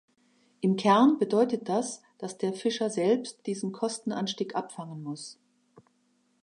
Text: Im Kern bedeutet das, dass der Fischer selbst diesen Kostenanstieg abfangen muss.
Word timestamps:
Im 0.61 0.77
Kern 0.77 1.19
bedeutet 1.19 1.69
das, 1.69 2.01
dass 2.17 2.35
der 2.39 2.53
Fischer 2.53 2.89
selbst 2.89 3.45
diesen 3.45 3.71
Kostenanstieg 3.71 4.55
abfangen 4.55 5.03
muss. 5.03 5.39